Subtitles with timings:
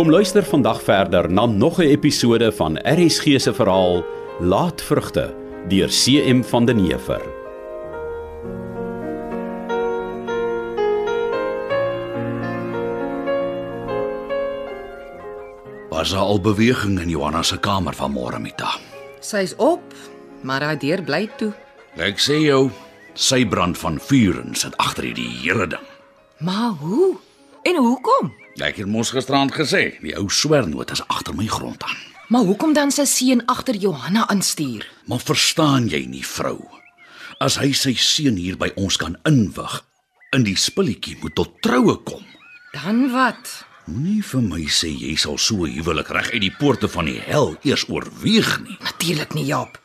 [0.00, 4.04] Kom luister vandag verder na nog 'n episode van RSG se verhaal
[4.38, 5.34] Laatvrugte
[5.68, 7.39] deur CM van den Heever.
[16.00, 18.70] Was daar al beweging in Johanna se kamer vanmôre Mita?
[19.20, 19.82] Sy's op,
[20.40, 21.50] maar haar deur bly toe.
[22.00, 22.70] Ek sê jou,
[23.12, 25.84] sy brand van vuur en sit agter hierdie hele ding.
[26.40, 27.18] Maar hoe?
[27.68, 28.32] En hoekom?
[28.64, 32.00] Ek het mos gisterand gesê, die ou swernoot is agter my grond aan.
[32.32, 34.88] Maar hoekom dan sy seun agter Johanna aanstuur?
[35.04, 36.62] Maar verstaan jy nie, vrou?
[37.44, 39.82] As hy sy seun hier by ons kan inwig,
[40.32, 42.24] in die spulletjie moet tot troue kom.
[42.72, 43.68] Dan wat?
[43.90, 47.18] Moenie vir my sê jy sal so 'n huwelik reg uit die poorte van die
[47.18, 48.76] hel eers oorweeg nie.
[48.78, 49.78] Natuurlik nie, Jaap.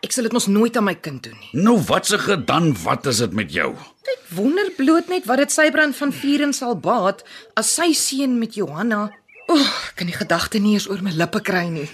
[0.00, 1.62] Ek sal dit mos nooit aan my kind doen nie.
[1.62, 3.74] Nou wat se gedan, wat is dit met jou?
[4.06, 7.24] Ek wonder bloot net wat dit sy brand van vuren sal baat
[7.56, 9.10] as sy seun met Johanna.
[9.48, 11.90] Oeg, ek kan die gedagte nie eens oor my lippe kry nie.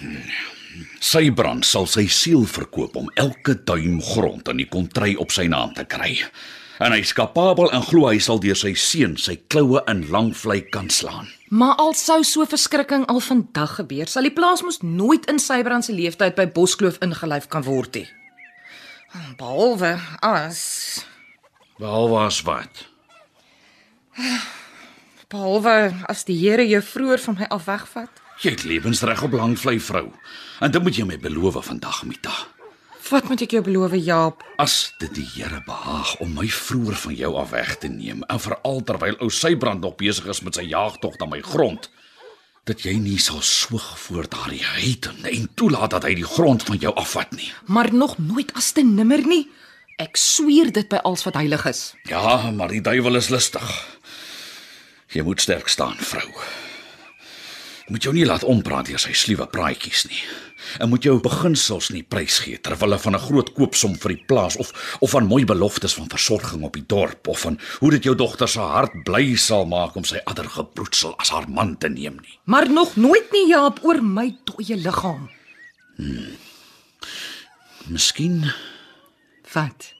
[0.99, 5.47] Sy brand sal sy siel verkoop om elke duim grond in die kontry op sy
[5.47, 6.21] naam te kry.
[6.83, 10.59] En hy's kapabel en glo hy sal deur sy seun sy kloue in lang vlei
[10.61, 11.29] kan slaan.
[11.55, 15.85] Maar al sou so verskrikking al vandag gebeur, sal die plaas mos nooit in Sybrand
[15.87, 18.07] se leeftyd by Boskloof ingelyf kan word nie.
[19.39, 21.05] Behalwe as
[21.79, 22.83] Behalwe as wat?
[25.31, 28.21] behalwe as die Here jou vroeër van my af wegvat.
[28.43, 30.09] Jy het lewensreg op lang vlei vrou.
[30.59, 32.35] En dit moet jy my beloof vandag, Mita.
[33.05, 34.41] Wat moet ek jou beloof, Jaap?
[34.57, 38.39] As dit die Here behaag om my vroeër van jou af weg te neem, en
[38.41, 41.85] veral terwyl ou Sybrand nog besig is met sy jaagtog na my grond,
[42.65, 46.79] dat jy nie sal soeg voor daardie heiden en toelaat dat hy die grond van
[46.81, 47.51] jou afvat nie.
[47.69, 49.43] Maar nog nooit as te nimmer nie.
[50.01, 51.83] Ek sweer dit by alles wat heilig is.
[52.09, 53.69] Ja, maar die duiwel is lustig.
[55.13, 56.25] Jy moet sterk staan, vrou.
[57.87, 60.25] Moet jou nie laat ompraat deur sy sluwe praatjies nie.
[60.79, 64.55] En moet jou beginsels nie prysgee ter wille van 'n groot koopsom vir die plaas
[64.55, 68.15] of of van mooi beloftes van versorging op die dorp of van hoe dit jou
[68.15, 72.17] dogter se hart bly sal maak om sy adder gebroedsel as haar man te neem
[72.21, 72.39] nie.
[72.43, 75.29] Maar nog nooit nie Jaap oor my dooie liggaam.
[77.87, 78.53] Miskien
[79.53, 79.93] Wat?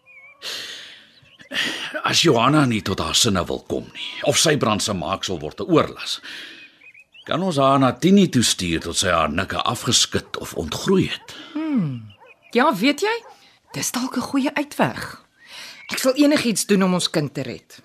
[2.04, 5.58] as Johanna nie tot haar sinne wil kom nie of sy brand se maaksel word
[5.58, 6.20] te oorlas.
[7.26, 11.34] Kan ons haar na Tini toe stuur tot sy haar nikke afgeskit of ontgroei het?
[12.54, 13.14] Ja, weet jy?
[13.74, 15.26] Dis dalk 'n goeie uitweg.
[15.92, 17.82] Ek sal enigiets doen om ons kind te red.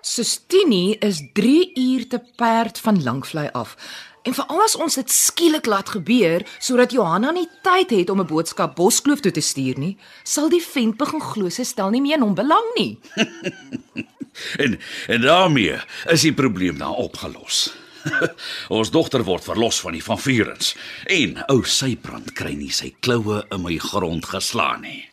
[0.00, 3.76] Sustini is 3 uur te perd van Langvlei af.
[4.22, 8.26] En veral as ons dit skielik laat gebeur sodat Johanna nie tyd het om 'n
[8.26, 12.16] boodskap Boskloof toe te stuur nie, sal die vent begin glo sy stel nie meer
[12.16, 12.98] in hom belang nie.
[14.56, 15.76] En en daarmee
[16.08, 17.81] is die probleem nou opgelos.
[18.76, 20.74] Ons dogter word verlos van die van Vierens
[21.10, 25.06] en ou Sybrand kry nie sy kloue in my grond geslaan nie.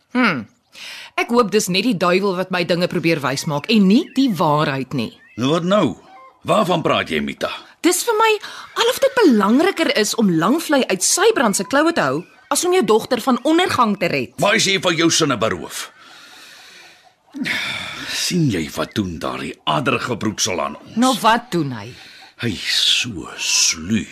[1.20, 4.94] Ek hoop dis net die duiwel wat my dinge probeer wysmaak en nie die waarheid
[4.96, 5.12] nie.
[5.40, 5.86] Nou wat nou?
[6.48, 7.50] Waarvan praat jy, Mita?
[7.84, 8.30] Dis vir my
[8.80, 12.82] alof dit belangriker is om Langvlei uit Sybrand se kloue te hou as om jou
[12.84, 14.34] dogter van ondergang te red.
[14.42, 15.88] Maar as jy van jou sinne beroof.
[18.10, 20.96] sien jy wat doen daardie addergebroedsel aan ons?
[20.98, 21.88] Nou wat doen hy?
[22.40, 24.06] Hy is so sluw.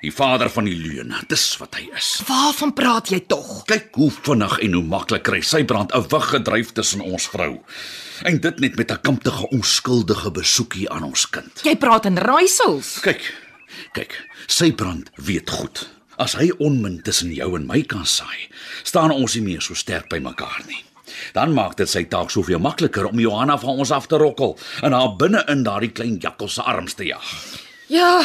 [0.00, 2.22] Die vader van die leuen, dis wat hy is.
[2.24, 3.66] Waarvan praat jy tog?
[3.68, 7.60] Kyk hoe vinnig en hoe maklik kry sy brand 'n wig gedryf tussen ons vrou.
[8.24, 11.60] En dit net met 'n kamptige onskuldige besoekie aan ons kind.
[11.64, 13.00] Jy praat in raaisels.
[13.00, 13.34] Kyk.
[13.92, 15.88] Kyk, sy brand weet goed.
[16.16, 18.48] As hy onmin tussen jou en my kan saai,
[18.82, 20.84] staan ons nie meer so sterk by mekaar nie.
[21.32, 24.92] Dan maak dit sy taak soveel makliker om Johanna van ons af te rokkel en
[24.92, 27.22] haar binne in daardie klein jakkals se arms te jag.
[27.88, 28.20] Ja,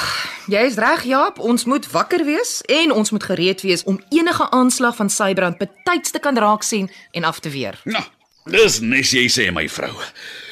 [0.51, 1.39] jy's reg, Jaap.
[1.39, 6.11] Ons moet wakker wees en ons moet gereed wees om enige aanslag van Sybrand betyds
[6.11, 7.79] te kan raak sien en af te weer.
[7.83, 8.03] Nou,
[8.51, 9.93] dis nes jy sê my vrou.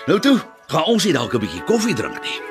[0.07, 0.37] Nou toe,
[0.71, 2.50] gaan ons nie dalk 'n bietjie koffie drink nie.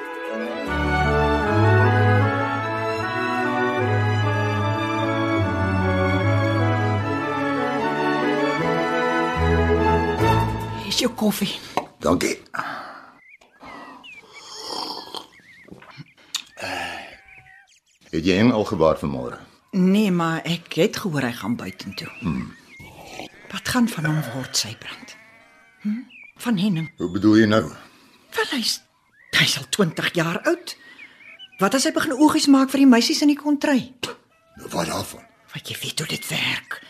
[11.00, 11.58] Is jou koffie.
[11.99, 12.37] Dankie.
[18.11, 19.38] Het jy hom al gebaar vanmôre?
[19.70, 22.08] Nee, maar ek het gehoor hy gaan buitentoe.
[22.20, 22.50] Hmm.
[23.50, 25.14] Wat gaan van hom word, sy brand?
[25.85, 26.02] Hm?
[26.43, 26.91] Van Henning.
[26.99, 27.62] Hoe bedoel jy nou?
[28.37, 28.81] Wel hy's
[29.38, 30.76] hy's al 20 jaar oud.
[31.62, 33.94] Wat as hy begin oogies maak vir die meisies in die kontry?
[34.67, 35.25] Wat daarvan?
[35.55, 36.81] Want jy weet hoe dit werk.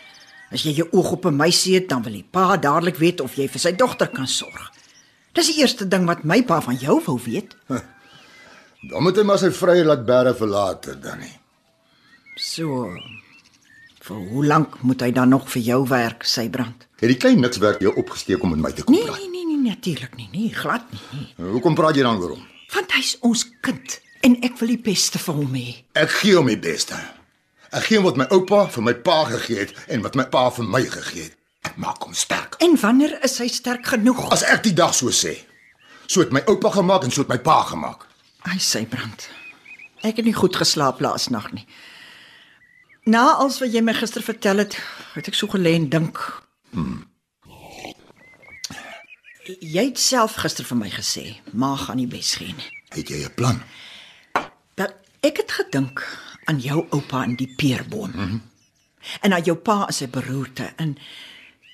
[0.50, 3.34] As jy jou oog op 'n meisie het, dan wil die pa dadelik weet of
[3.36, 4.70] jy vir sy dogter kan sorg.
[5.32, 7.54] Dis die eerste ding wat my pa van jou wou weet.
[8.90, 11.38] Dan moet hy maar sy vrye laat bære verlaat dan nie.
[12.36, 12.90] So.
[14.00, 16.86] Vir hoe lank moet hy dan nog vir jou werk, sy brand?
[17.00, 19.18] Het die klein niks werk jou opgesteek om met my te kom Nee, praat?
[19.18, 20.28] nee, nee, nee, natuurlik nie.
[20.32, 21.00] Nee, glad nie.
[21.36, 21.50] nie.
[21.50, 22.46] Hoekom praat jy dan oor hom?
[22.74, 25.74] Want hy's ons kind en ek wil die beste vir hom hê.
[25.92, 26.94] Ek gee hom die beste.
[27.70, 30.66] Ek gee wat my oupa vir my pa gegee het en wat my pa vir
[30.66, 31.36] my gegee het.
[31.68, 32.56] Ek maak hom sterk.
[32.64, 34.24] En wanneer is hy sterk genoeg?
[34.34, 35.36] As ek die dag so sê.
[36.10, 38.08] So het my oupa gemaak en so het my pa gemaak.
[38.48, 39.28] Hy sy brand.
[40.02, 41.66] Ek het nie goed geslaap laasnag nie.
[43.06, 44.74] Na alles wat jy my gister vertel het,
[45.14, 46.18] het ek so gelê en dink.
[46.74, 47.04] Hmm.
[49.46, 51.24] Jy het self gister vir my gesê,
[51.54, 52.70] ma gaan nie bes gee nie.
[52.96, 53.62] Het jy 'n plan?
[54.74, 56.02] Dat ek het gedink
[56.50, 58.10] aan jou oupa in die peerboom.
[58.14, 58.42] Mm -hmm.
[59.20, 60.96] En aan jou pa en sy beroerte en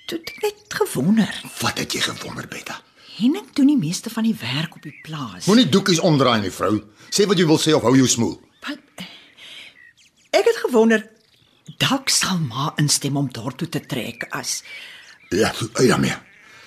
[0.06, 1.40] toe het ek net gewonder.
[1.61, 2.81] Wat het jy gewonder, Betta?
[3.17, 5.46] Henning doen die meeste van die werk op die plaas.
[5.46, 6.82] Moenie doekies omdraai nie, vrou.
[7.11, 8.40] Sê wat jy wil sê of hou jou smoel.
[8.67, 8.78] Wat?
[10.31, 11.08] Ek het gewonder
[11.78, 14.62] dalk sal ma instem om daartoe te trek as
[15.28, 16.14] Ja, uit daarmee.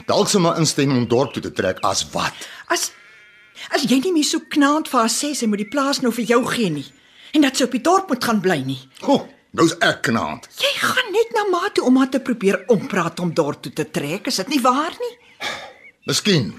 [0.06, 2.34] Dalk sal maar instem om dorp toe te trek as wat?
[2.68, 2.92] as
[3.76, 6.26] as jy nie meer so knaand vir haar sê sy moet die plaas nou vir
[6.26, 6.86] jou gee nie
[7.34, 8.80] en dat sy op die dorp moet gaan bly nie.
[9.06, 9.28] Ho, oh,
[9.58, 10.50] nou's ek knaand.
[10.62, 13.86] Jy gaan net na ma toe om haar te probeer ompraat om dorp toe te
[13.90, 15.14] trek, is dit nie waar nie?
[16.10, 16.54] Miskien.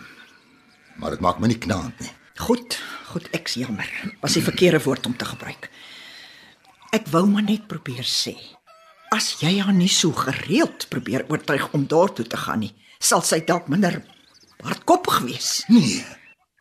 [1.00, 2.12] Maar dit maak my nie knaand nie.
[2.40, 2.78] Goed,
[3.10, 3.88] goed, ek's jammer.
[4.22, 5.70] Was die verkeerde woord om te gebruik.
[6.96, 8.34] Ek wou maar net probeer sê.
[9.14, 12.72] As jy haar nie so gereeld probeer oortuig om daartoe te gaan nie,
[13.02, 14.00] sal sy dalk minder
[14.62, 15.50] hardkoppig wees.
[15.72, 16.04] Nee.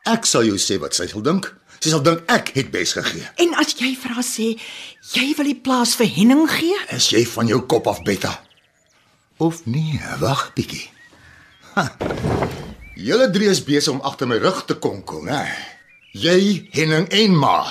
[0.10, 1.52] Ek sal jou sê wat sy sal dink.
[1.80, 3.24] Sy sal dink ek het bes gegee.
[3.40, 4.50] En as jy vir haar sê
[5.16, 8.34] jy wil die plaas vir Henning gee, Is jy van jou kop af, Betta?
[9.40, 10.90] Of nee, wag bietjie.
[13.00, 15.46] Julle drie is besig om agter my rug te konkel, né?
[16.18, 17.62] Jy, Henning en Ma.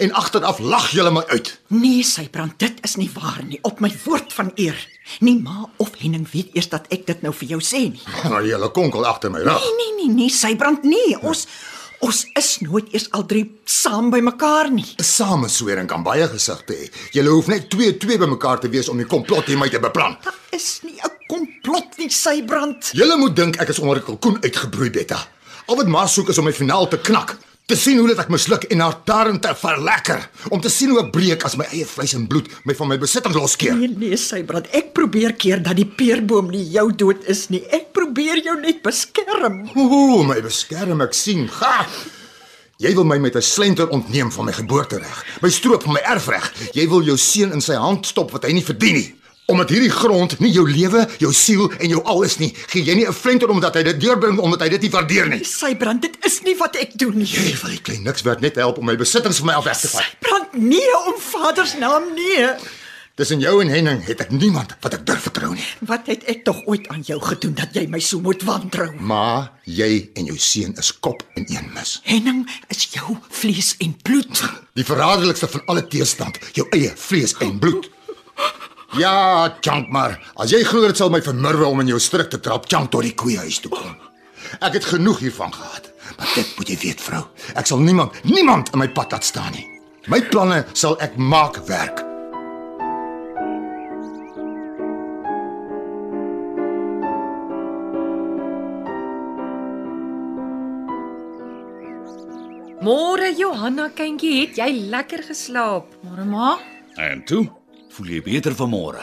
[0.00, 1.50] En agteraf lag julle my uit.
[1.68, 4.78] nee, sy brand, dit is nie waar nie, op my woord van eer.
[5.20, 8.02] Nie ma of Henning weet eers dat ek dit nou vir jou sê nie.
[8.24, 9.60] Maar julle konkel agter my rug.
[9.60, 11.14] Nee, nee, nee, nee, sy brand nie.
[11.20, 11.44] Ons
[12.04, 14.86] ons is nooit eers al drie saam by mekaar nie.
[14.98, 16.90] 'n Sameswering kan baie gesigte hê.
[17.16, 20.16] Julle hoef net 2 2 bymekaar te wees om die komplot teen my te beplan.
[20.24, 22.90] Daar is nie 'n komplot nie, sy brand.
[22.92, 25.26] Julle moet dink ek is onder 'n kalkoen uitgebroei, Betta.
[25.66, 27.38] Al wat Ma soek is om my finaal te knak.
[27.64, 30.26] Te sien hoe dit ek misluk en haar darm te verlekker.
[30.52, 32.98] Om te sien hoe ek breek as my eie vleis en bloed my van my
[33.00, 33.72] besitting loskeer.
[33.78, 34.68] Nee, nee, sy brand.
[34.76, 37.62] Ek probeer keer dat die peerboom nie jou dood is nie.
[37.72, 39.62] Ek probeer jou net beskerm.
[39.80, 41.48] Ooh, my beskerm ek sien.
[41.48, 41.86] Ga.
[42.84, 46.52] Jy wil my met 'n slenter ontneem van my geboortereg, my stroop van my erfreg.
[46.74, 49.14] Jy wil jou seun in sy hand stop wat hy nie verdien nie.
[49.46, 52.94] Omdat hierdie grond nie jou lewe, jou siel en jou al is nie, gee jy
[52.96, 55.44] nie 'n flenter omdat hy dit deurbring omdat hy dit nie waardeer nie.
[55.44, 57.26] Sy brand, dit is nie wat ek doen nie.
[57.26, 59.88] Jy wil klein niks werd net help om my besittings van my af weg te
[59.88, 60.16] vat.
[60.20, 62.48] Brand nee om Vader se naam nee.
[63.14, 65.66] Tussen jou en Henning het ek niemand wat ek durf vertrou nie.
[65.86, 68.88] Wat het ek tog ooit aan jou gedoen dat jy my so moet wantrou?
[68.98, 72.00] Maar jy en jou seun is kop in een mis.
[72.02, 74.42] Henning is jou vlees en bloed.
[74.74, 77.86] Die verraderlikste van alle teestand, jou eie vlees en bloed.
[78.98, 80.18] Ja, chunk maar.
[80.38, 83.02] As jy glo dit sal my vermurwe om in jou strik te trap, chunk tot
[83.02, 83.96] die koeiehuis toe kom.
[84.62, 85.90] Ek het genoeg hiervan gehad.
[86.18, 87.24] Maar dit moet jy weet, vrou.
[87.58, 89.66] Ek sal niemand, niemand in my pad laat staan nie.
[90.06, 92.02] My planne sal ek maak werk.
[102.84, 105.88] Môre Johanna kindjie, het jy lekker geslaap?
[106.04, 106.54] Môre ma,
[107.00, 107.48] En toe,
[107.94, 109.02] voel jy beter vanmôre?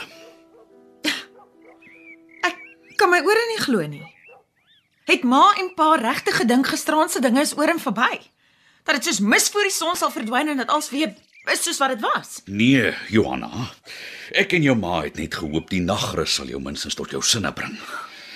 [2.48, 2.58] ek
[3.00, 4.06] kan my ore nie glo nie.
[5.10, 8.20] Het ma en pa regtig gedink gisteraand se dinge is oor en verby?
[8.86, 11.14] Dat dit soos mis voor die son sal verdwyn en dat alles weer
[11.52, 12.42] is soos wat dit was?
[12.46, 13.72] Nee, Johanna.
[14.38, 17.52] Ek en jou ma het net gehoop die nagrus sal jou minstens tot jou sinne
[17.56, 17.76] bring.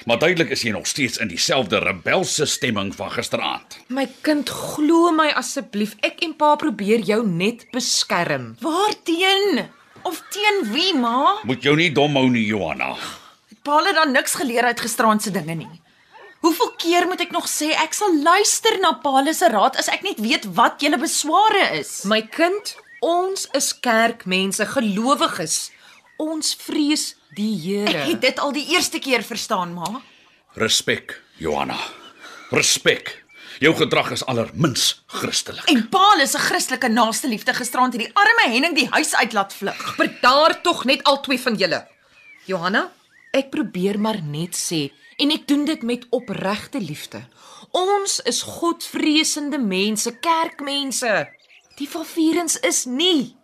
[0.06, 3.80] Maar duidelik is jy nog steeds in dieselfde rebelse stemming van gisteraand.
[3.90, 8.54] My kind, glo my asseblief, ek en pa probeer jou net beskerm.
[8.62, 9.66] Waarteen?
[10.06, 11.40] Of teen wie, ma?
[11.44, 12.94] Moet jou nie dom hou nie, Johanna.
[13.50, 15.82] Het pa hulle dan niks geleer uit gisteraand se dinge nie?
[16.46, 20.04] Hoeveel keer moet ek nog sê ek sal luister na pa se raad as ek
[20.06, 22.04] net weet wat julle besware is?
[22.06, 25.72] My kind, ons is kerkmense, gelowiges.
[26.22, 28.06] Ons vrees die Ek Here.
[28.12, 30.02] het dit al die eerste keer verstaan, ma.
[30.56, 31.80] Respek, Johanna.
[32.52, 33.25] Respek.
[33.60, 35.70] Jou gedrag is allermins Christelik.
[35.72, 39.54] En Paul is 'n Christelike naaste liefde gisterand hierdie arme Henning die huis uit laat
[39.54, 39.96] vlug.
[39.96, 41.88] Bedaar tog net al twee van julle.
[42.46, 42.92] Johanna,
[43.32, 47.28] ek probeer maar net sê en ek doen dit met opregte liefde.
[47.72, 51.28] Ons is godvreesende mense, kerkmense.
[51.78, 53.36] Die Valvierens is nie.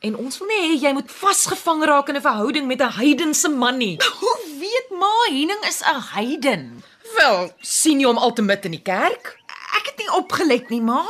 [0.00, 3.48] En ons wil nie hê jy moet vasgevang raak in 'n verhouding met 'n heidense
[3.48, 3.98] man nie.
[4.20, 6.82] Hoe weet ma Henning is 'n heiden?
[7.16, 9.39] Wel, sien jy hom altemit in die kerk?
[10.00, 11.04] Nie opgelet nie, ma.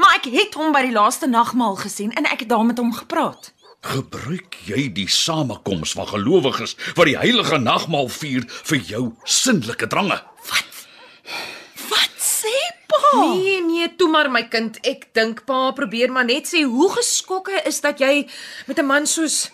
[0.00, 2.92] Maar ek het hom by die laaste nagmaal gesien en ek het daar met hom
[2.92, 3.52] gepraat.
[3.80, 10.18] Gebruik jy die samekoms van gelowiges wat die heilige nagmaal vier vir jou sinnelike drange?
[11.88, 12.52] Wat sê
[12.90, 13.00] pa?
[13.16, 14.76] Nee, nee, toe maar my kind.
[14.84, 18.28] Ek dink pa probeer maar net sê hoe geskokke is dat jy
[18.68, 19.48] met 'n man soos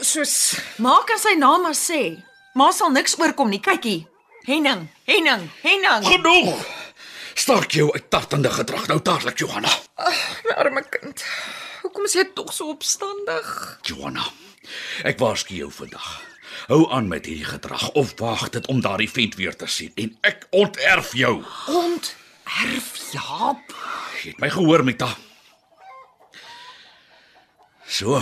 [0.00, 2.18] soos Maak as sy naam maar sê.
[2.54, 3.60] Ma sal niks oorkom nie.
[3.60, 4.06] Kykie.
[4.46, 6.04] Henning, Henning, Henning.
[6.06, 6.79] Genoeg.
[7.34, 9.70] Staak jou uittartende gedrag nou dadelik, Johanna.
[10.44, 11.24] my arme kind.
[11.82, 13.78] Hoekom is jy tog so opstandig?
[13.88, 14.26] Johanna,
[15.08, 16.20] ek waarsku jou vandag.
[16.68, 20.12] Hou aan met hierdie gedrag of waag dit om daardie vent weer te sien en
[20.26, 21.40] ek onterf jou.
[21.72, 22.14] Ont
[22.62, 23.74] erf Jaap.
[24.20, 25.08] Jy het my gehoor, Mita.
[27.86, 28.20] So.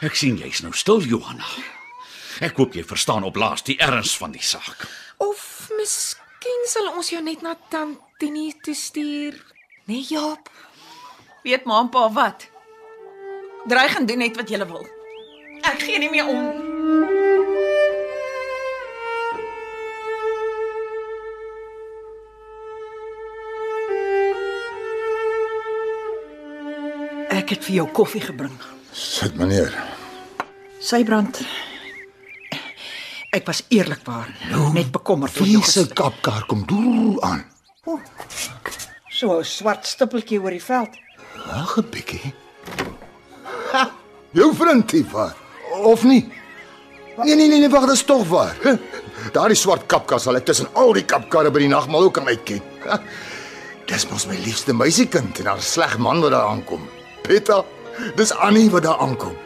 [0.00, 1.46] Ek sien jy's nou stil, Johanna.
[2.40, 4.86] Ek hoop jy verstaan op laas die erns van die saak.
[5.20, 5.68] Of
[6.40, 9.34] miskien sal ons jou net na Tantini toe stuur.
[9.84, 10.48] Nee, Jaap.
[11.44, 12.46] Weet ma en pa wat?
[13.68, 14.86] Dreig en doen net wat jy wil.
[15.68, 16.40] Ek gee nie meer om.
[27.36, 28.56] Ek het vir jou koffie gebring.
[28.92, 29.76] Sit meneer.
[30.80, 31.44] Sybrand.
[33.30, 34.26] Ek was eerlikwaar
[34.74, 35.60] net bekommerd vir jou.
[35.62, 37.44] Vliese kapkar kom doel aan.
[39.08, 40.98] So 'n swart stippeltjie oor die veld.
[41.46, 42.34] Wag 'n bietjie.
[43.72, 43.90] Ha,
[44.32, 45.34] jou vriend Tifa.
[45.84, 46.26] Of nie?
[47.24, 48.56] Nee nee nee, nee wag, dit is tog waar.
[49.32, 52.60] Daardie swart kapkar sal ek tussen al die kapkarre by die nagmaal ook kan uitken.
[53.86, 56.88] Dis mos my liefste meisiekind en haar sleg man wat daar aankom.
[57.22, 57.64] Peta,
[58.16, 59.36] dis Annie wat daar aankom.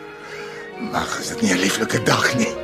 [0.92, 2.63] Maar is dit nie 'n lieflike dag nie?